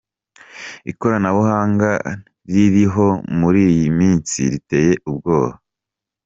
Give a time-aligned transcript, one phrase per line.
[0.91, 1.89] Ikoranabuhanga
[2.53, 3.07] ririho
[3.39, 5.55] muri iyi minsi riteye ubwoba.